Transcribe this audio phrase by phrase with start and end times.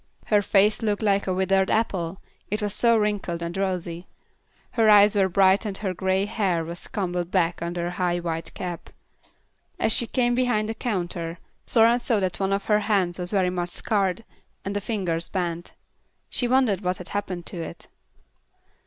[0.25, 2.19] Her face looked like a withered apple,
[2.49, 4.07] it was so wrinkled and rosy;
[4.71, 8.51] her eyes were bright and her grey hair was combed back under a high white
[8.55, 8.89] cap.
[9.77, 11.37] As she came behind the counter,
[11.67, 14.25] Florence saw that one of her hands was very much scarred,
[14.65, 15.73] and the fingers bent.
[16.31, 17.87] She wondered what had happened to it.